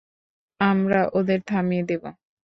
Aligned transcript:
আমরা 0.59 0.99
ওদের 1.13 1.39
থামিয়ে 1.47 1.83
দেবো। 1.83 2.09